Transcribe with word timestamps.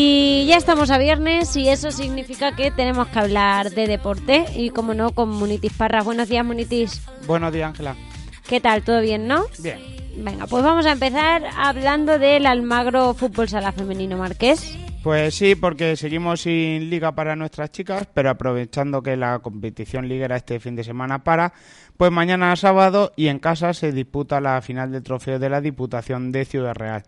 Y 0.00 0.46
ya 0.46 0.58
estamos 0.58 0.92
a 0.92 0.98
viernes 0.98 1.56
y 1.56 1.68
eso 1.68 1.90
significa 1.90 2.54
que 2.54 2.70
tenemos 2.70 3.08
que 3.08 3.18
hablar 3.18 3.72
de 3.72 3.88
deporte 3.88 4.44
y 4.54 4.70
como 4.70 4.94
no 4.94 5.10
con 5.10 5.28
Munitis 5.28 5.72
Parras. 5.72 6.04
Buenos 6.04 6.28
días 6.28 6.44
Munitis. 6.44 7.02
Buenos 7.26 7.52
días 7.52 7.70
Ángela. 7.70 7.96
¿Qué 8.46 8.60
tal? 8.60 8.84
¿Todo 8.84 9.00
bien, 9.00 9.26
no? 9.26 9.46
Bien. 9.58 9.80
Venga, 10.18 10.46
pues 10.46 10.62
vamos 10.62 10.86
a 10.86 10.92
empezar 10.92 11.42
hablando 11.56 12.20
del 12.20 12.46
Almagro 12.46 13.12
Fútbol 13.14 13.48
Sala 13.48 13.72
Femenino 13.72 14.16
Marqués. 14.16 14.78
Pues 15.02 15.34
sí, 15.34 15.56
porque 15.56 15.96
seguimos 15.96 16.42
sin 16.42 16.90
liga 16.90 17.10
para 17.16 17.34
nuestras 17.34 17.72
chicas, 17.72 18.06
pero 18.14 18.30
aprovechando 18.30 19.02
que 19.02 19.16
la 19.16 19.40
competición 19.40 20.08
liguera 20.08 20.36
este 20.36 20.60
fin 20.60 20.76
de 20.76 20.84
semana 20.84 21.24
para, 21.24 21.52
pues 21.96 22.12
mañana 22.12 22.54
sábado 22.54 23.12
y 23.16 23.26
en 23.26 23.40
casa 23.40 23.74
se 23.74 23.90
disputa 23.90 24.40
la 24.40 24.62
final 24.62 24.92
del 24.92 25.02
trofeo 25.02 25.40
de 25.40 25.50
la 25.50 25.60
Diputación 25.60 26.30
de 26.30 26.44
Ciudad 26.44 26.76
Real. 26.76 27.02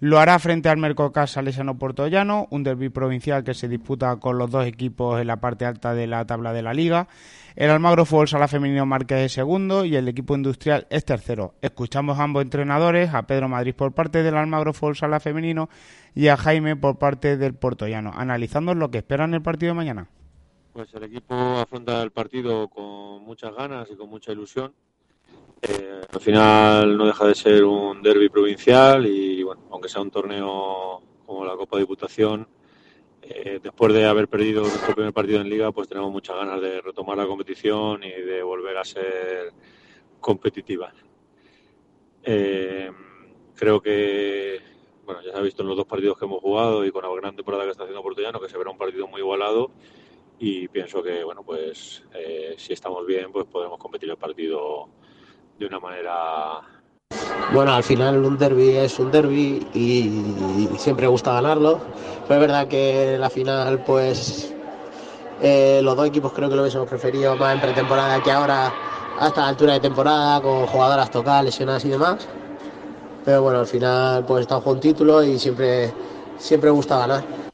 Lo 0.00 0.20
hará 0.20 0.38
frente 0.38 0.68
al 0.68 0.76
Mercocas 0.76 1.32
Salesiano 1.32 1.76
Portollano, 1.76 2.46
un 2.50 2.62
derby 2.62 2.88
provincial 2.88 3.42
que 3.42 3.52
se 3.52 3.66
disputa 3.66 4.14
con 4.20 4.38
los 4.38 4.48
dos 4.48 4.64
equipos 4.64 5.20
en 5.20 5.26
la 5.26 5.38
parte 5.40 5.64
alta 5.64 5.92
de 5.92 6.06
la 6.06 6.24
tabla 6.24 6.52
de 6.52 6.62
la 6.62 6.72
liga. 6.72 7.08
El 7.56 7.70
Almagro 7.70 8.04
Fútbol 8.04 8.28
Sala 8.28 8.46
Femenino 8.46 8.86
Marqués 8.86 9.26
es 9.26 9.32
segundo 9.32 9.84
y 9.84 9.96
el 9.96 10.06
equipo 10.06 10.36
industrial 10.36 10.86
es 10.90 11.04
tercero. 11.04 11.54
Escuchamos 11.62 12.20
a 12.20 12.22
ambos 12.22 12.44
entrenadores, 12.44 13.12
a 13.12 13.26
Pedro 13.26 13.48
Madrid 13.48 13.74
por 13.74 13.92
parte 13.92 14.22
del 14.22 14.36
Almagro 14.36 14.72
Fútbol 14.72 14.94
Sala 14.94 15.18
Femenino 15.18 15.68
y 16.14 16.28
a 16.28 16.36
Jaime 16.36 16.76
por 16.76 16.98
parte 16.98 17.36
del 17.36 17.54
Portollano, 17.54 18.12
analizando 18.14 18.74
lo 18.74 18.92
que 18.92 18.98
esperan 18.98 19.34
el 19.34 19.42
partido 19.42 19.72
de 19.72 19.78
mañana. 19.78 20.08
Pues 20.74 20.94
el 20.94 21.02
equipo 21.02 21.34
afronta 21.34 22.00
el 22.04 22.12
partido 22.12 22.68
con 22.68 23.24
muchas 23.24 23.52
ganas 23.52 23.88
y 23.90 23.96
con 23.96 24.08
mucha 24.08 24.30
ilusión. 24.30 24.72
Eh, 25.62 26.00
al 26.12 26.20
final 26.20 26.96
no 26.96 27.06
deja 27.06 27.26
de 27.26 27.34
ser 27.34 27.64
un 27.64 28.00
derby 28.02 28.28
provincial 28.28 29.06
y 29.06 29.42
bueno, 29.42 29.62
aunque 29.70 29.88
sea 29.88 30.02
un 30.02 30.10
torneo 30.10 31.02
como 31.26 31.44
la 31.44 31.56
Copa 31.56 31.78
Diputación, 31.78 32.46
eh, 33.22 33.60
después 33.62 33.92
de 33.92 34.06
haber 34.06 34.28
perdido 34.28 34.62
nuestro 34.62 34.94
primer 34.94 35.12
partido 35.12 35.40
en 35.40 35.50
liga, 35.50 35.72
pues 35.72 35.88
tenemos 35.88 36.10
muchas 36.10 36.36
ganas 36.36 36.60
de 36.60 36.80
retomar 36.80 37.18
la 37.18 37.26
competición 37.26 38.02
y 38.04 38.10
de 38.10 38.42
volver 38.42 38.78
a 38.78 38.84
ser 38.84 39.52
competitivas. 40.20 40.94
Eh, 42.22 42.90
creo 43.54 43.80
que, 43.80 44.60
bueno, 45.04 45.20
ya 45.22 45.32
se 45.32 45.38
ha 45.38 45.42
visto 45.42 45.62
en 45.62 45.68
los 45.68 45.76
dos 45.76 45.86
partidos 45.86 46.18
que 46.18 46.24
hemos 46.24 46.40
jugado 46.40 46.84
y 46.84 46.90
con 46.90 47.02
la 47.02 47.20
gran 47.20 47.34
temporada 47.34 47.64
que 47.64 47.70
está 47.70 47.82
haciendo 47.82 48.02
Portollano, 48.02 48.40
que 48.40 48.48
se 48.48 48.56
verá 48.56 48.70
un 48.70 48.78
partido 48.78 49.06
muy 49.08 49.20
igualado 49.20 49.72
y 50.38 50.68
pienso 50.68 51.02
que, 51.02 51.24
bueno, 51.24 51.42
pues 51.42 52.04
eh, 52.14 52.54
si 52.56 52.72
estamos 52.72 53.04
bien, 53.06 53.32
pues 53.32 53.46
podemos 53.46 53.78
competir 53.78 54.08
el 54.10 54.16
partido 54.16 54.88
de 55.58 55.66
una 55.66 55.80
manera 55.80 56.62
bueno, 57.52 57.72
al 57.72 57.82
final 57.82 58.22
un 58.24 58.36
derby 58.36 58.76
es 58.76 58.98
un 58.98 59.10
derby 59.10 59.66
y, 59.72 60.68
siempre 60.76 61.06
gusta 61.06 61.32
ganarlo. 61.32 61.80
Pero 62.26 62.40
es 62.42 62.46
verdad 62.46 62.68
que 62.68 63.16
la 63.18 63.30
final, 63.30 63.82
pues 63.84 64.52
eh, 65.40 65.80
los 65.82 65.96
dos 65.96 66.06
equipos 66.06 66.32
creo 66.34 66.50
que 66.50 66.56
lo 66.56 66.62
hubiésemos 66.62 66.88
preferido 66.88 67.36
más 67.36 67.54
en 67.54 67.60
pretemporada 67.60 68.22
que 68.22 68.30
ahora, 68.30 68.70
hasta 69.18 69.40
la 69.40 69.48
altura 69.48 69.72
de 69.74 69.80
temporada, 69.80 70.42
con 70.42 70.66
jugadoras 70.66 71.10
tocadas, 71.10 71.44
lesionadas 71.44 71.84
y 71.86 71.88
demás. 71.88 72.28
Pero 73.24 73.42
bueno, 73.42 73.60
al 73.60 73.66
final, 73.66 74.26
pues 74.26 74.42
está 74.42 74.58
un 74.58 74.80
título 74.80 75.22
y 75.22 75.38
siempre, 75.38 75.92
siempre 76.36 76.68
gusta 76.68 76.98
ganar. 76.98 77.47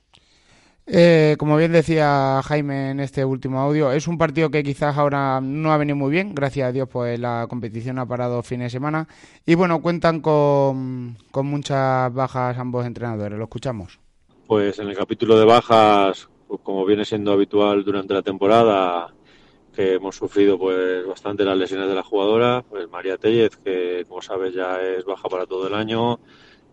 Eh, 0.87 1.37
como 1.39 1.57
bien 1.57 1.73
decía 1.73 2.43
Jaime 2.45 2.91
en 2.91 3.01
este 3.01 3.25
último 3.25 3.61
audio, 3.61 3.91
es 3.91 4.07
un 4.07 4.19
partido 4.19 4.51
que 4.51 4.63
quizás 4.63 4.99
ahora 4.99 5.41
no 5.41 5.73
ha 5.73 5.79
venido 5.79 5.97
muy 5.97 6.11
bien, 6.11 6.35
gracias 6.35 6.69
a 6.69 6.73
Dios 6.73 6.89
pues 6.93 7.19
la 7.19 7.47
competición 7.49 7.99
ha 7.99 8.07
parado 8.07 8.43
fin 8.43 8.61
de 8.61 8.69
semana. 8.69 9.09
Y 9.47 9.55
bueno, 9.55 9.81
cuentan 9.81 10.21
con, 10.21 11.17
con 11.31 11.47
muchas 11.47 12.13
bajas 12.13 12.59
ambos 12.59 12.85
entrenadores, 12.85 13.39
lo 13.39 13.45
escuchamos. 13.45 13.99
Pues 14.47 14.79
en 14.79 14.89
el 14.89 14.97
capítulo 14.97 15.39
de 15.39 15.47
bajas, 15.47 16.29
pues 16.47 16.61
como 16.63 16.85
viene 16.85 17.07
siendo 17.07 17.33
habitual 17.33 17.83
durante 17.83 18.13
la 18.13 18.23
temporada, 18.23 19.15
que 19.75 19.95
hemos 19.95 20.17
sufrido 20.17 20.59
pues 20.59 21.07
bastante 21.07 21.45
las 21.45 21.57
lesiones 21.57 21.89
de 21.89 21.95
la 21.95 22.03
jugadora, 22.03 22.63
pues 22.69 22.89
María 22.91 23.17
Tellez, 23.17 23.57
que 23.57 24.05
como 24.07 24.21
sabes 24.21 24.55
ya 24.55 24.83
es 24.83 25.05
baja 25.07 25.31
para 25.31 25.47
todo 25.47 25.67
el 25.67 25.75
año, 25.75 26.21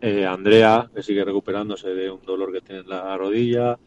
eh, 0.01 0.25
Andrea, 0.25 0.89
que 0.93 1.01
sigue 1.01 1.23
recuperándose 1.23 1.89
de 1.89 2.11
un 2.11 2.21
dolor 2.23 2.51
que 2.51 2.61
tiene 2.61 2.81
en 2.81 2.89
la 2.89 3.17
rodilla, 3.17 3.79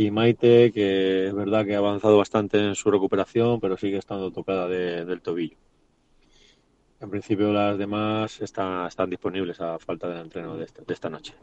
y 0.00 0.12
Maite, 0.12 0.70
que 0.70 1.26
es 1.26 1.34
verdad 1.34 1.64
que 1.66 1.74
ha 1.74 1.78
avanzado 1.78 2.18
bastante 2.18 2.56
en 2.56 2.76
su 2.76 2.88
recuperación, 2.88 3.58
pero 3.58 3.76
sigue 3.76 3.98
estando 3.98 4.30
tocada 4.30 4.68
del 4.68 5.20
tobillo. 5.20 5.56
En 7.00 7.10
principio 7.10 7.52
las 7.52 7.76
demás 7.76 8.40
están, 8.40 8.88
disponibles 9.10 9.60
a 9.60 9.76
falta 9.80 10.08
de 10.08 10.20
entreno 10.20 10.56
de, 10.56 10.66
este, 10.66 10.82
de 10.86 10.94
esta 10.94 11.10
noche. 11.10 11.34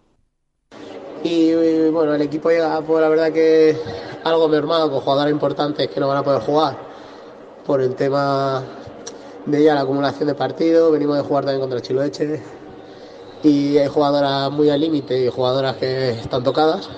Y 1.22 1.54
bueno, 1.90 2.16
el 2.16 2.22
equipo 2.22 2.50
llega 2.50 2.80
por 2.80 3.02
la 3.02 3.10
verdad 3.10 3.34
que 3.34 3.76
algo 4.24 4.48
mermado 4.48 4.90
con 4.90 5.02
jugadores 5.02 5.34
importantes 5.34 5.90
que 5.90 6.00
no 6.00 6.08
van 6.08 6.20
a 6.20 6.24
poder 6.24 6.42
jugar 6.42 6.78
por 7.66 7.82
el 7.82 7.94
tema 7.94 8.64
de 9.46 9.64
ya 9.66 9.76
la 9.76 9.82
acumulación 9.82 10.30
de 10.30 10.36
partidos. 10.36 10.94
Venimos 10.94 11.18
de 11.18 11.24
jugar 11.24 11.44
también 11.44 11.60
contra 11.60 11.82
Chiloeche 11.82 12.42
y 13.44 13.78
hay 13.78 13.88
jugadoras 13.90 14.50
muy 14.50 14.70
al 14.70 14.80
límite 14.80 15.26
y 15.26 15.30
jugadoras 15.30 15.76
que 15.76 16.12
están 16.12 16.42
tocadas 16.42 16.90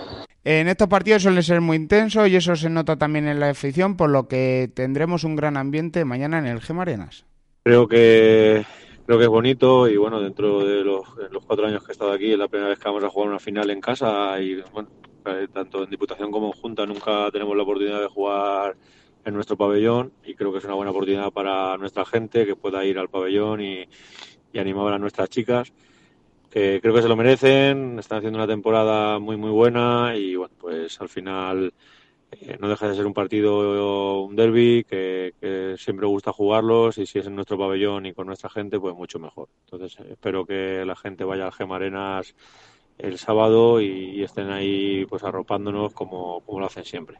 en 0.49 0.69
estos 0.69 0.87
partidos 0.87 1.23
suele 1.23 1.43
ser 1.43 1.59
muy 1.59 1.75
intenso 1.75 2.25
y 2.25 2.37
eso 2.37 2.55
se 2.55 2.69
nota 2.69 2.95
también 2.95 3.27
en 3.27 3.41
la 3.41 3.49
afición, 3.49 3.97
por 3.97 4.09
lo 4.09 4.29
que 4.29 4.71
tendremos 4.73 5.25
un 5.25 5.35
gran 5.35 5.57
ambiente 5.57 6.05
mañana 6.05 6.39
en 6.39 6.45
el 6.45 6.61
Gem 6.61 6.79
Arenas. 6.79 7.25
Creo 7.63 7.85
que 7.85 8.65
creo 9.05 9.17
que 9.17 9.25
es 9.25 9.29
bonito 9.29 9.89
y 9.89 9.97
bueno, 9.97 10.21
dentro 10.21 10.65
de 10.65 10.85
los, 10.85 11.03
cuatro 11.45 11.67
años 11.67 11.83
que 11.83 11.91
he 11.91 11.93
estado 11.93 12.13
aquí, 12.13 12.31
es 12.31 12.37
la 12.37 12.47
primera 12.47 12.69
vez 12.69 12.79
que 12.79 12.87
vamos 12.87 13.03
a 13.03 13.09
jugar 13.09 13.27
una 13.27 13.39
final 13.39 13.69
en 13.69 13.81
casa 13.81 14.39
y 14.39 14.61
bueno, 14.71 14.87
eh, 15.25 15.49
tanto 15.51 15.83
en 15.83 15.89
Diputación 15.89 16.31
como 16.31 16.47
en 16.47 16.53
Junta 16.53 16.85
nunca 16.85 17.29
tenemos 17.29 17.57
la 17.57 17.63
oportunidad 17.63 17.99
de 17.99 18.07
jugar 18.07 18.77
en 19.25 19.33
nuestro 19.33 19.57
pabellón 19.57 20.13
y 20.23 20.33
creo 20.33 20.53
que 20.53 20.59
es 20.59 20.63
una 20.63 20.75
buena 20.75 20.91
oportunidad 20.91 21.29
para 21.33 21.75
nuestra 21.75 22.05
gente 22.05 22.45
que 22.45 22.55
pueda 22.55 22.85
ir 22.85 22.97
al 22.97 23.09
pabellón 23.09 23.59
y 23.59 23.85
animar 24.57 24.93
a 24.93 24.97
nuestras 24.97 25.29
chicas 25.29 25.73
que 26.49 26.79
creo 26.81 26.93
que 26.93 27.01
se 27.01 27.07
lo 27.07 27.15
merecen, 27.15 27.99
están 27.99 28.19
haciendo 28.19 28.39
una 28.39 28.47
temporada 28.47 29.19
muy 29.19 29.37
muy 29.37 29.51
buena 29.51 30.15
y 30.15 30.35
bueno, 30.35 30.55
pues 30.59 30.99
al 31.01 31.09
final 31.09 31.73
eh, 32.31 32.57
no 32.59 32.67
deja 32.67 32.87
de 32.89 32.95
ser 32.95 33.05
un 33.05 33.13
partido, 33.13 34.23
un 34.23 34.35
derby, 34.35 34.83
que, 34.83 35.33
siempre 35.77 36.07
gusta 36.07 36.33
jugarlos 36.33 36.97
y 36.97 37.05
si 37.05 37.19
es 37.19 37.27
en 37.27 37.35
nuestro 37.35 37.57
pabellón 37.57 38.05
y 38.05 38.13
con 38.13 38.27
nuestra 38.27 38.49
gente, 38.49 38.79
pues 38.79 38.95
mucho 38.95 39.19
mejor. 39.19 39.49
Entonces 39.65 39.97
espero 40.09 40.45
que 40.45 40.83
la 40.85 40.95
gente 40.95 41.23
vaya 41.23 41.45
al 41.45 41.53
Gemarenas 41.53 42.35
el 42.97 43.17
sábado 43.17 43.81
y, 43.81 44.23
estén 44.23 44.49
ahí 44.49 45.05
pues 45.05 45.23
arropándonos 45.23 45.93
como, 45.93 46.41
como 46.41 46.59
lo 46.59 46.65
hacen 46.65 46.85
siempre. 46.85 47.17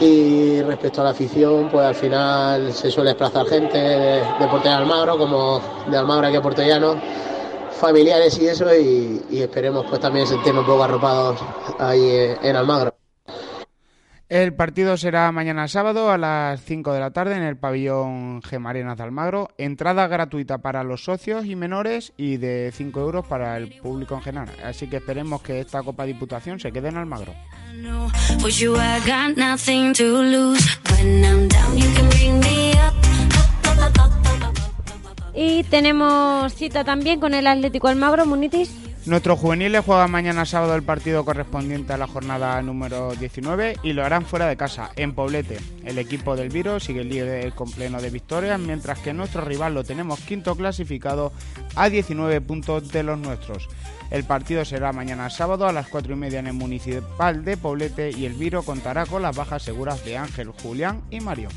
Y 0.00 0.62
respecto 0.62 1.00
a 1.00 1.04
la 1.04 1.10
afición, 1.10 1.68
pues 1.70 1.86
al 1.86 1.94
final 1.94 2.72
se 2.72 2.90
suele 2.90 3.10
desplazar 3.10 3.46
gente 3.46 3.76
de, 3.76 4.20
de 4.20 4.68
Almagro, 4.68 5.18
como 5.18 5.60
de 5.90 5.96
Almagro 5.96 6.38
a 6.38 6.42
Portellano, 6.42 6.94
familiares 7.80 8.38
y 8.38 8.46
eso, 8.46 8.66
y, 8.74 9.20
esperemos 9.30 9.86
pues 9.88 10.00
también 10.00 10.26
sentirnos 10.26 10.62
un 10.62 10.66
poco 10.66 10.84
arropados 10.84 11.40
ahí 11.80 12.36
en 12.42 12.56
Almagro. 12.56 12.97
El 14.28 14.52
partido 14.52 14.98
será 14.98 15.32
mañana 15.32 15.68
sábado 15.68 16.10
a 16.10 16.18
las 16.18 16.60
5 16.60 16.92
de 16.92 17.00
la 17.00 17.12
tarde 17.12 17.34
en 17.34 17.42
el 17.42 17.56
pabellón 17.56 18.42
Gemarenas 18.42 18.98
de 18.98 19.04
Almagro. 19.04 19.48
Entrada 19.56 20.06
gratuita 20.06 20.58
para 20.58 20.84
los 20.84 21.02
socios 21.04 21.46
y 21.46 21.56
menores 21.56 22.12
y 22.18 22.36
de 22.36 22.70
5 22.74 23.00
euros 23.00 23.26
para 23.26 23.56
el 23.56 23.70
público 23.80 24.16
en 24.16 24.20
general. 24.20 24.50
Así 24.62 24.86
que 24.86 24.98
esperemos 24.98 25.40
que 25.40 25.60
esta 25.60 25.82
Copa 25.82 26.04
Diputación 26.04 26.60
se 26.60 26.70
quede 26.72 26.88
en 26.88 26.98
Almagro. 26.98 27.32
Y 35.34 35.62
tenemos 35.64 36.52
cita 36.52 36.84
también 36.84 37.18
con 37.18 37.32
el 37.32 37.46
Atlético 37.46 37.88
Almagro, 37.88 38.26
Munitis. 38.26 38.87
Nuestros 39.08 39.38
juveniles 39.38 39.86
juegan 39.86 40.10
mañana 40.10 40.44
sábado 40.44 40.74
el 40.74 40.82
partido 40.82 41.24
correspondiente 41.24 41.94
a 41.94 41.96
la 41.96 42.06
jornada 42.06 42.60
número 42.60 43.14
19 43.14 43.76
y 43.82 43.94
lo 43.94 44.04
harán 44.04 44.26
fuera 44.26 44.46
de 44.46 44.58
casa, 44.58 44.90
en 44.96 45.14
Poblete. 45.14 45.56
El 45.82 45.96
equipo 45.96 46.36
del 46.36 46.50
Viro 46.50 46.78
sigue 46.78 47.00
el 47.00 47.08
líder 47.08 47.54
con 47.54 47.70
pleno 47.70 48.02
de 48.02 48.10
victorias, 48.10 48.60
mientras 48.60 48.98
que 48.98 49.14
nuestro 49.14 49.40
rival 49.46 49.72
lo 49.72 49.82
tenemos 49.82 50.20
quinto 50.20 50.54
clasificado 50.56 51.32
a 51.74 51.88
19 51.88 52.42
puntos 52.42 52.92
de 52.92 53.02
los 53.02 53.18
nuestros. 53.18 53.70
El 54.10 54.24
partido 54.24 54.66
será 54.66 54.92
mañana 54.92 55.30
sábado 55.30 55.66
a 55.66 55.72
las 55.72 55.88
4 55.88 56.12
y 56.12 56.16
media 56.16 56.40
en 56.40 56.48
el 56.48 56.52
municipal 56.52 57.46
de 57.46 57.56
Poblete 57.56 58.10
y 58.10 58.26
el 58.26 58.34
Viro 58.34 58.62
contará 58.62 59.06
con 59.06 59.22
las 59.22 59.34
bajas 59.34 59.62
seguras 59.62 60.04
de 60.04 60.18
Ángel, 60.18 60.50
Julián 60.50 61.00
y 61.10 61.20
Mario. 61.20 61.48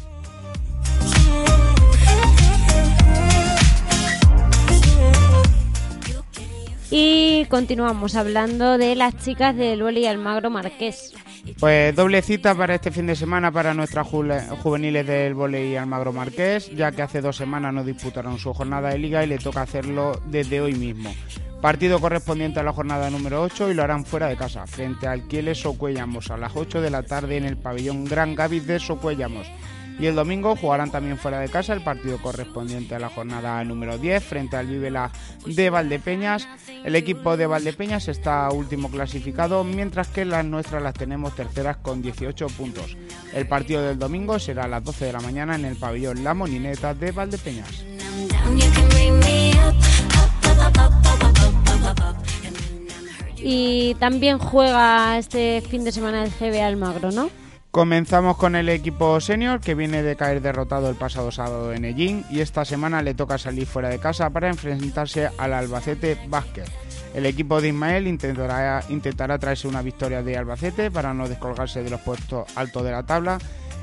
Continuamos 7.50 8.16
hablando 8.16 8.78
de 8.78 8.96
las 8.96 9.18
chicas 9.18 9.56
del 9.56 9.98
y 9.98 10.06
Almagro 10.06 10.50
Marqués. 10.50 11.14
Pues 11.60 11.96
doble 11.96 12.22
cita 12.22 12.56
para 12.56 12.76
este 12.76 12.92
fin 12.92 13.08
de 13.08 13.16
semana 13.16 13.52
para 13.52 13.74
nuestras 13.74 14.08
juveniles 14.08 15.08
del 15.08 15.36
y 15.56 15.76
Almagro 15.76 16.14
Marqués, 16.14 16.70
ya 16.76 16.92
que 16.92 17.02
hace 17.02 17.22
dos 17.22 17.38
semanas 17.38 17.74
no 17.74 17.84
disputaron 17.84 18.38
su 18.38 18.54
jornada 18.54 18.90
de 18.90 19.00
liga 19.00 19.24
y 19.24 19.28
le 19.28 19.38
toca 19.38 19.62
hacerlo 19.62 20.22
desde 20.26 20.62
hoy 20.62 20.74
mismo. 20.74 21.14
Partido 21.62 22.00
correspondiente 22.00 22.60
a 22.60 22.64
la 22.64 22.74
jornada 22.74 23.10
número 23.10 23.42
8 23.44 23.72
y 23.72 23.74
lo 23.76 23.84
harán 23.84 24.06
fuera 24.06 24.28
de 24.28 24.36
casa, 24.36 24.66
frente 24.66 25.08
al 25.08 25.28
Quieles 25.28 25.60
Socuellamos 25.60 26.32
a 26.32 26.38
las 26.38 26.56
8 26.56 26.82
de 26.82 26.90
la 26.90 27.04
tarde 27.04 27.38
en 27.38 27.46
el 27.46 27.58
pabellón 27.58 28.06
Gran 28.06 28.36
Gavis 28.36 28.66
de 28.66 28.80
Socuellamos. 28.80 29.48
Y 30.00 30.08
el 30.08 30.16
domingo 30.16 30.56
jugarán 30.56 30.92
también 30.92 31.18
fuera 31.18 31.40
de 31.40 31.50
casa 31.50 31.74
el 31.74 31.84
partido 31.84 32.18
correspondiente 32.22 32.96
a 32.96 33.00
la 33.00 33.10
jornada 33.10 33.64
número 33.64 33.98
10 33.98 34.24
frente 34.24 34.58
al 34.58 34.68
Vivela 34.68 35.12
de 35.46 35.70
Valdepeñas. 35.70 36.48
El 36.84 36.96
equipo 36.96 37.38
de 37.38 37.46
Valdepeñas 37.46 38.08
está 38.08 38.50
último 38.50 38.90
clasificado, 38.90 39.64
mientras 39.64 40.08
que 40.08 40.26
las 40.26 40.44
nuestras 40.46 40.82
las 40.82 40.94
tenemos 40.94 41.36
terceras 41.36 41.78
con 41.78 42.02
18 42.02 42.48
puntos. 42.48 42.98
El 43.34 43.48
partido 43.48 43.84
del 43.84 44.00
domingo 44.00 44.40
será 44.40 44.64
a 44.64 44.68
las 44.68 44.84
12 44.84 45.06
de 45.06 45.14
la 45.14 45.22
mañana 45.22 45.56
en 45.56 45.66
el 45.66 45.76
pabellón 45.76 46.24
La 46.24 46.34
Monineta 46.34 46.94
de 46.94 47.12
Valdepeñas. 47.12 47.86
Y 53.44 53.96
también 53.96 54.38
juega 54.38 55.18
este 55.18 55.62
fin 55.62 55.84
de 55.84 55.92
semana 55.92 56.24
el 56.24 56.32
GB 56.32 56.62
Almagro, 56.62 57.12
¿no? 57.12 57.30
Comenzamos 57.72 58.36
con 58.36 58.58
el 58.58 58.68
equipo 58.68 59.22
senior 59.22 59.62
que 59.62 59.76
viene 59.76 60.04
de 60.04 60.18
caer 60.18 60.42
derrotado 60.42 60.90
el 60.90 60.98
pasado 60.98 61.32
sábado 61.32 61.72
en 61.72 61.86
Ellín 61.86 62.26
y 62.30 62.42
esta 62.42 62.66
semana 62.66 63.02
le 63.02 63.14
toca 63.14 63.38
salir 63.38 63.66
fuera 63.66 63.88
de 63.88 63.98
casa 63.98 64.30
para 64.30 64.50
enfrentarse 64.50 65.30
al 65.38 65.54
Albacete 65.54 66.18
Basket. 66.28 66.66
El 67.14 67.26
equipo 67.26 67.62
de 67.62 67.70
Ismael 67.70 68.08
intentará, 68.08 68.84
intentará 68.90 69.40
traerse 69.40 69.70
una 69.70 69.82
victoria 69.82 70.22
de 70.22 70.36
Albacete 70.36 70.92
para 70.92 71.14
no 71.14 71.30
descolgarse 71.30 71.82
de 71.82 71.90
los 71.90 72.02
puestos 72.02 72.46
altos 72.58 72.84
de 72.84 72.92
la 72.92 73.04
tabla. 73.04 73.38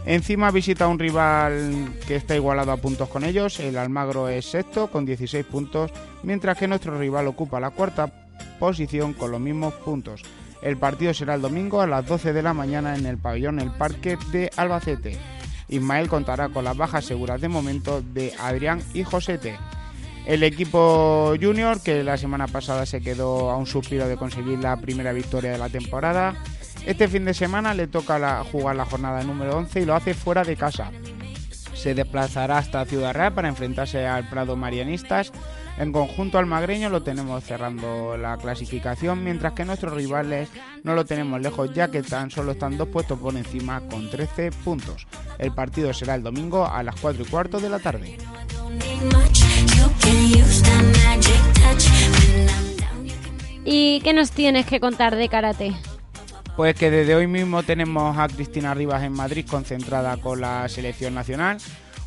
Encima 0.04 0.50
visita 0.50 0.84
a 0.84 0.88
un 0.88 0.98
rival 0.98 1.94
que 2.06 2.16
está 2.16 2.36
igualado 2.36 2.72
a 2.72 2.76
puntos 2.76 3.08
con 3.08 3.24
ellos, 3.24 3.58
el 3.58 3.78
Almagro 3.78 4.28
es 4.28 4.50
sexto 4.50 4.88
con 4.88 5.06
16 5.06 5.46
puntos, 5.46 5.92
mientras 6.22 6.58
que 6.58 6.68
nuestro 6.68 6.98
rival 6.98 7.26
ocupa 7.26 7.58
la 7.58 7.70
cuarta 7.70 8.12
posición 8.60 9.14
con 9.14 9.30
los 9.30 9.40
mismos 9.40 9.72
puntos. 9.72 10.24
El 10.62 10.76
partido 10.76 11.14
será 11.14 11.34
el 11.34 11.42
domingo 11.42 11.80
a 11.80 11.86
las 11.86 12.06
12 12.06 12.32
de 12.32 12.42
la 12.42 12.52
mañana 12.52 12.96
en 12.96 13.06
el 13.06 13.18
pabellón 13.18 13.60
El 13.60 13.70
Parque 13.70 14.18
de 14.32 14.50
Albacete. 14.56 15.18
Ismael 15.68 16.08
contará 16.08 16.48
con 16.48 16.64
las 16.64 16.76
bajas 16.76 17.04
seguras 17.04 17.40
de 17.40 17.48
momento 17.48 18.02
de 18.02 18.32
Adrián 18.38 18.82
y 18.94 19.04
Josete. 19.04 19.56
El 20.26 20.42
equipo 20.42 21.34
junior, 21.40 21.80
que 21.82 22.02
la 22.04 22.16
semana 22.16 22.46
pasada 22.48 22.86
se 22.86 23.00
quedó 23.00 23.50
a 23.50 23.56
un 23.56 23.66
suspiro 23.66 24.08
de 24.08 24.16
conseguir 24.16 24.58
la 24.58 24.76
primera 24.76 25.12
victoria 25.12 25.52
de 25.52 25.58
la 25.58 25.68
temporada, 25.68 26.34
este 26.86 27.08
fin 27.08 27.24
de 27.24 27.34
semana 27.34 27.74
le 27.74 27.86
toca 27.86 28.44
jugar 28.44 28.76
la 28.76 28.84
jornada 28.84 29.22
número 29.22 29.56
11 29.56 29.80
y 29.80 29.84
lo 29.84 29.94
hace 29.94 30.14
fuera 30.14 30.44
de 30.44 30.56
casa. 30.56 30.90
Se 31.88 31.94
desplazará 31.94 32.58
hasta 32.58 32.84
Ciudad 32.84 33.14
Real 33.14 33.32
para 33.32 33.48
enfrentarse 33.48 34.06
al 34.06 34.28
Prado 34.28 34.56
Marianistas 34.56 35.32
en 35.78 35.90
conjunto 35.90 36.36
almagreño 36.36 36.90
lo 36.90 37.02
tenemos 37.02 37.42
cerrando 37.44 38.18
la 38.18 38.36
clasificación, 38.36 39.24
mientras 39.24 39.54
que 39.54 39.64
nuestros 39.64 39.94
rivales 39.94 40.50
no 40.84 40.94
lo 40.94 41.06
tenemos 41.06 41.40
lejos, 41.40 41.72
ya 41.72 41.90
que 41.90 42.02
tan 42.02 42.30
solo 42.30 42.52
están 42.52 42.76
dos 42.76 42.88
puestos 42.88 43.18
por 43.18 43.34
encima 43.34 43.80
con 43.88 44.10
13 44.10 44.50
puntos. 44.52 45.06
El 45.38 45.54
partido 45.54 45.94
será 45.94 46.14
el 46.14 46.22
domingo 46.22 46.66
a 46.66 46.82
las 46.82 46.94
4 47.00 47.22
y 47.22 47.26
cuarto 47.26 47.58
de 47.58 47.70
la 47.70 47.78
tarde. 47.78 48.18
¿Y 53.64 54.02
qué 54.02 54.12
nos 54.12 54.30
tienes 54.32 54.66
que 54.66 54.78
contar 54.78 55.16
de 55.16 55.30
karate? 55.30 55.74
Pues 56.58 56.74
que 56.74 56.90
desde 56.90 57.14
hoy 57.14 57.28
mismo 57.28 57.62
tenemos 57.62 58.18
a 58.18 58.26
Cristina 58.26 58.74
Rivas 58.74 59.04
en 59.04 59.12
Madrid 59.12 59.46
concentrada 59.48 60.16
con 60.16 60.40
la 60.40 60.68
selección 60.68 61.14
nacional 61.14 61.58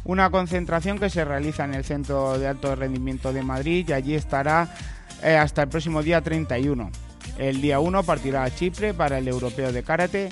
una 0.03 0.29
concentración 0.29 0.99
que 0.99 1.09
se 1.09 1.23
realiza 1.23 1.63
en 1.63 1.73
el 1.73 1.85
Centro 1.85 2.37
de 2.37 2.49
Alto 2.49 2.75
Rendimiento 2.75 3.31
de 3.31 3.43
Madrid 3.43 3.85
y 3.87 3.93
allí 3.93 4.13
estará 4.13 4.75
eh, 5.23 5.37
hasta 5.37 5.61
el 5.61 5.69
próximo 5.69 6.03
día 6.03 6.19
31. 6.19 6.91
El 7.37 7.61
día 7.61 7.79
1 7.79 8.03
partirá 8.03 8.43
a 8.43 8.53
Chipre 8.53 8.93
para 8.93 9.19
el 9.19 9.29
Europeo 9.29 9.71
de 9.71 9.83
Karate. 9.83 10.27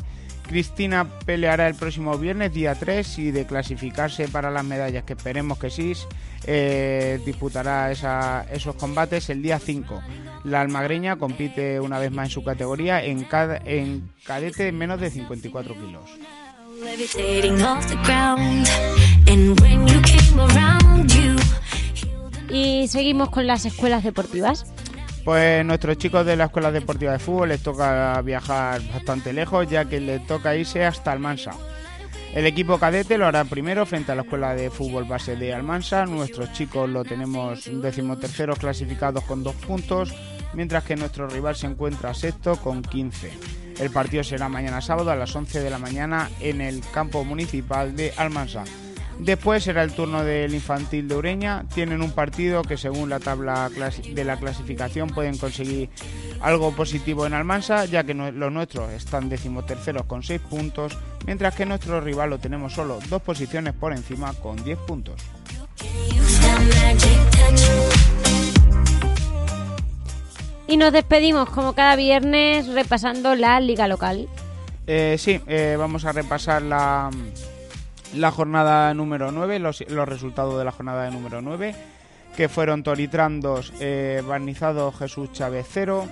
Cristina 0.49 1.07
peleará 1.27 1.67
el 1.67 1.75
próximo 1.75 2.17
viernes, 2.17 2.51
día 2.51 2.73
3, 2.73 3.19
y 3.19 3.29
de 3.29 3.45
clasificarse 3.45 4.27
para 4.27 4.49
las 4.49 4.65
medallas, 4.65 5.03
que 5.03 5.13
esperemos 5.13 5.59
que 5.59 5.69
sí, 5.69 5.93
eh, 6.43 7.21
disputará 7.23 7.91
esos 7.91 8.73
combates 8.73 9.29
el 9.29 9.43
día 9.43 9.59
5. 9.59 10.01
La 10.45 10.61
almagreña 10.61 11.17
compite 11.17 11.79
una 11.79 11.99
vez 11.99 12.11
más 12.11 12.29
en 12.29 12.31
su 12.31 12.43
categoría 12.43 13.03
en, 13.03 13.27
en 13.65 14.09
cadete 14.25 14.71
menos 14.71 14.99
de 14.99 15.11
54 15.11 15.75
kilos. 15.75 16.09
Y 22.49 22.87
seguimos 22.87 23.29
con 23.29 23.45
las 23.45 23.65
escuelas 23.65 24.03
deportivas. 24.03 24.65
Pues 25.23 25.65
nuestros 25.65 25.97
chicos 25.97 26.25
de 26.25 26.35
la 26.35 26.45
Escuela 26.45 26.71
Deportiva 26.71 27.11
de 27.11 27.19
Fútbol 27.19 27.49
les 27.49 27.61
toca 27.61 28.21
viajar 28.21 28.81
bastante 28.93 29.33
lejos, 29.33 29.69
ya 29.69 29.85
que 29.85 29.99
les 29.99 30.25
toca 30.25 30.55
irse 30.55 30.85
hasta 30.85 31.11
Almansa. 31.11 31.51
El 32.33 32.45
equipo 32.45 32.77
cadete 32.77 33.17
lo 33.17 33.25
hará 33.25 33.43
primero 33.43 33.85
frente 33.85 34.11
a 34.11 34.15
la 34.15 34.21
Escuela 34.21 34.53
de 34.53 34.69
Fútbol 34.69 35.05
Base 35.05 35.35
de 35.35 35.53
Almansa. 35.53 36.05
Nuestros 36.05 36.53
chicos 36.53 36.89
lo 36.89 37.03
tenemos 37.03 37.69
decimoterceros 37.81 38.59
clasificados 38.59 39.23
con 39.23 39.43
dos 39.43 39.55
puntos, 39.55 40.13
mientras 40.53 40.83
que 40.83 40.95
nuestro 40.95 41.27
rival 41.27 41.55
se 41.55 41.67
encuentra 41.67 42.13
sexto 42.13 42.55
con 42.57 42.81
15. 42.81 43.31
El 43.79 43.89
partido 43.89 44.23
será 44.23 44.47
mañana 44.47 44.81
sábado 44.81 45.09
a 45.09 45.15
las 45.15 45.35
11 45.35 45.59
de 45.61 45.69
la 45.69 45.79
mañana 45.79 46.29
en 46.39 46.61
el 46.61 46.81
campo 46.93 47.23
municipal 47.23 47.95
de 47.95 48.13
Almansa. 48.15 48.63
Después 49.19 49.65
será 49.65 49.83
el 49.83 49.91
turno 49.91 50.23
del 50.23 50.53
infantil 50.53 51.09
de 51.09 51.15
Ureña. 51.15 51.65
Tienen 51.73 52.01
un 52.01 52.11
partido 52.11 52.61
que 52.61 52.77
según 52.77 53.09
la 53.09 53.19
tabla 53.19 53.69
de 53.69 54.23
la 54.23 54.37
clasificación 54.37 55.09
pueden 55.09 55.37
conseguir 55.37 55.89
algo 56.39 56.71
positivo 56.71 57.25
en 57.25 57.33
Almansa, 57.33 57.83
ya 57.83 58.05
que 58.05 58.13
los 58.13 58.51
nuestros 58.51 58.91
están 58.91 59.27
decimoterceros 59.27 60.05
con 60.05 60.23
6 60.23 60.39
puntos, 60.39 60.97
mientras 61.25 61.53
que 61.53 61.65
nuestro 61.65 61.99
rival 61.99 62.29
lo 62.29 62.39
tenemos 62.39 62.73
solo 62.73 62.99
dos 63.09 63.21
posiciones 63.21 63.73
por 63.73 63.91
encima 63.91 64.33
con 64.33 64.63
10 64.63 64.79
puntos. 64.79 65.21
Y 70.65 70.77
nos 70.77 70.93
despedimos 70.93 71.49
como 71.49 71.73
cada 71.73 71.97
viernes 71.97 72.67
repasando 72.67 73.35
la 73.35 73.59
liga 73.59 73.89
local. 73.89 74.29
Eh, 74.87 75.17
sí, 75.19 75.41
eh, 75.45 75.75
vamos 75.77 76.05
a 76.05 76.13
repasar 76.13 76.61
la, 76.61 77.09
la 78.13 78.31
jornada 78.31 78.93
número 78.93 79.31
9, 79.31 79.59
los, 79.59 79.79
resultados 79.79 80.57
de 80.57 80.65
la 80.65 80.71
jornada 80.71 81.09
número 81.11 81.41
9, 81.41 81.75
que 82.35 82.49
fueron 82.49 82.83
Toritrandos, 82.83 83.73
eh, 83.79 84.23
Barnizado 84.27 84.91
Jesús 84.91 85.31
Chávez 85.31 85.67
0, 85.71 86.07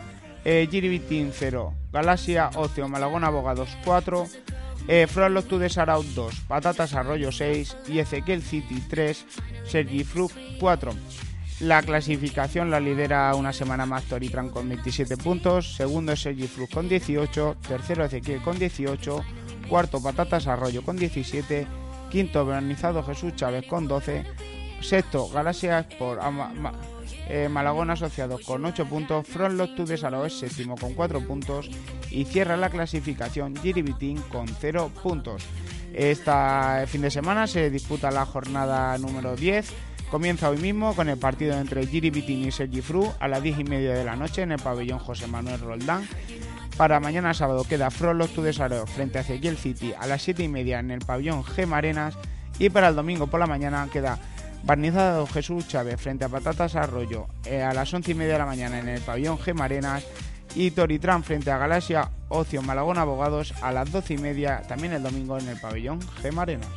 eh, 0.45 0.67
Giribitín 0.69 1.31
0, 1.33 1.73
Galaxia 1.91 2.49
Ocio 2.55 2.87
Malagón 2.87 3.23
Abogados 3.23 3.69
4, 3.83 4.27
eh, 4.87 5.07
Fran 5.07 5.33
Los 5.33 5.45
Tudes 5.45 5.77
Araut 5.77 6.05
2, 6.05 6.41
Patatas 6.47 6.93
Arroyo 6.93 7.31
6 7.31 7.77
y 7.87 7.99
Ezequiel 7.99 8.41
City 8.41 8.81
3, 8.89 9.25
Sergi 9.65 10.03
Frug 10.03 10.31
4. 10.59 10.93
La 11.59 11.81
clasificación 11.81 12.69
la 12.69 12.79
lidera 12.79 13.33
una 13.33 13.51
semana 13.51 13.87
más 13.87 14.03
Toritran 14.03 14.49
con 14.49 14.69
27 14.69 15.17
puntos, 15.17 15.75
segundo 15.75 16.11
es 16.11 16.21
Sergi 16.21 16.47
Flux 16.47 16.71
con 16.71 16.87
18, 16.87 17.57
tercero 17.67 18.05
Ezequiel 18.05 18.43
con 18.43 18.59
18, 18.59 19.23
cuarto 19.67 20.01
Patatas 20.01 20.45
Arroyo 20.45 20.83
con 20.83 20.97
17, 20.97 21.65
quinto 22.09 22.45
Granizado 22.45 23.03
Jesús 23.03 23.35
Chávez 23.35 23.65
con 23.65 23.87
12, 23.87 24.23
sexto 24.81 25.29
Galaxia 25.29 25.87
por 25.97 26.19
eh, 27.29 27.49
Malagón 27.49 27.89
Asociados 27.89 28.41
con 28.41 28.65
8 28.65 28.85
puntos, 28.85 29.27
Front 29.27 29.55
Lot 29.55 29.75
to 29.75 29.83
es 30.25 30.33
séptimo 30.39 30.75
con 30.75 30.93
4 30.93 31.21
puntos 31.21 31.69
y 32.09 32.25
cierra 32.25 32.57
la 32.57 32.69
clasificación 32.69 33.55
Giribitín 33.55 34.21
con 34.29 34.47
0 34.47 34.91
puntos. 35.01 35.43
Este 35.93 36.31
fin 36.87 37.01
de 37.01 37.11
semana 37.11 37.47
se 37.47 37.69
disputa 37.69 38.11
la 38.11 38.25
jornada 38.25 38.97
número 38.97 39.35
10 39.35 39.73
Comienza 40.09 40.49
hoy 40.49 40.57
mismo 40.57 40.95
con 40.95 41.09
el 41.09 41.17
partido 41.17 41.59
entre 41.59 41.85
Giri 41.85 42.09
Bitin 42.09 42.47
y 42.47 42.51
Sergi 42.51 42.81
Fru 42.81 43.11
a 43.19 43.27
las 43.27 43.43
10 43.43 43.59
y 43.59 43.63
media 43.65 43.93
de 43.93 44.05
la 44.05 44.15
noche 44.15 44.41
en 44.41 44.53
el 44.53 44.59
pabellón 44.59 44.99
José 44.99 45.27
Manuel 45.27 45.59
Roldán. 45.59 46.07
Para 46.77 46.99
mañana 46.99 47.33
sábado 47.33 47.63
queda 47.63 47.89
Frolos 47.89 48.29
Tudesaro 48.29 48.85
frente 48.85 49.17
a 49.17 49.21
Ezequiel 49.21 49.57
City 49.57 49.93
a 49.99 50.05
las 50.05 50.21
7 50.21 50.43
y 50.43 50.47
media 50.47 50.79
en 50.79 50.91
el 50.91 50.99
pabellón 50.99 51.43
G 51.43 51.65
Marenas. 51.65 52.15
Y 52.59 52.69
para 52.69 52.89
el 52.89 52.95
domingo 52.95 53.25
por 53.25 53.39
la 53.39 53.47
mañana 53.47 53.87
queda 53.91 54.19
Barnizado 54.63 55.25
Jesús 55.25 55.67
Chávez 55.67 55.99
frente 55.99 56.25
a 56.25 56.29
Patatas 56.29 56.75
Arroyo 56.75 57.27
eh, 57.45 57.63
a 57.63 57.73
las 57.73 57.91
11 57.91 58.11
y 58.11 58.13
media 58.13 58.33
de 58.33 58.39
la 58.39 58.45
mañana 58.45 58.79
en 58.79 58.89
el 58.89 59.01
pabellón 59.01 59.39
G 59.39 59.55
Marenas. 59.55 60.05
Y 60.53 60.71
Toritran 60.71 61.23
frente 61.23 61.49
a 61.49 61.57
Galaxia 61.57 62.11
Ocio 62.29 62.61
Malagón 62.61 62.99
Abogados 62.99 63.53
a 63.61 63.71
las 63.71 63.91
12 63.91 64.13
y 64.13 64.17
media 64.19 64.61
también 64.67 64.93
el 64.93 65.01
domingo 65.01 65.39
en 65.39 65.47
el 65.49 65.59
pabellón 65.59 65.99
G 66.21 66.31
Marenas. 66.31 66.67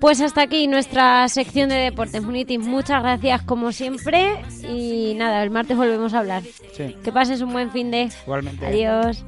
Pues 0.00 0.20
hasta 0.20 0.42
aquí 0.42 0.66
nuestra 0.66 1.28
sección 1.28 1.68
de 1.68 1.76
Deportes 1.76 2.22
Munitis. 2.22 2.60
Muchas 2.60 3.02
gracias 3.02 3.42
como 3.42 3.72
siempre 3.72 4.42
y 4.68 5.14
nada, 5.14 5.42
el 5.42 5.50
martes 5.50 5.76
volvemos 5.76 6.14
a 6.14 6.20
hablar. 6.20 6.42
Que 6.76 7.12
pases 7.12 7.40
un 7.42 7.52
buen 7.52 7.70
fin 7.70 7.90
de... 7.90 8.10
Igualmente. 8.24 8.66
Adiós. 8.66 9.24